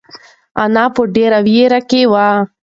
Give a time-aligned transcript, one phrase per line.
[0.63, 2.27] انا په ډېره وېره کې وه.